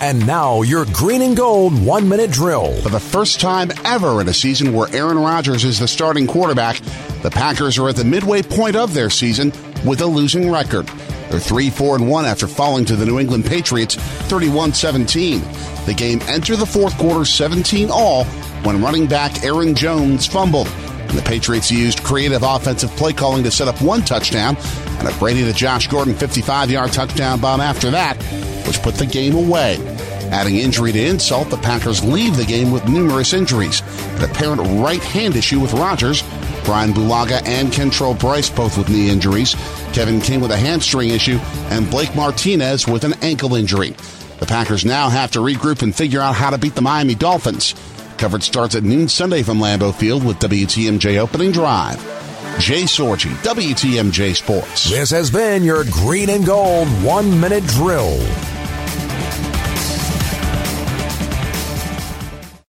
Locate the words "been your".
55.28-55.82